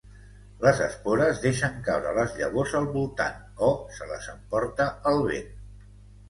Les 0.61 0.79
espores 0.85 1.41
deixen 1.43 1.75
caure 1.87 2.13
les 2.19 2.33
llavors 2.39 2.73
al 2.79 2.87
voltant 2.95 3.37
o 3.69 3.71
se 3.99 4.09
les 4.13 4.31
emporta 4.35 4.89
el 5.13 5.23
vent. 5.29 5.55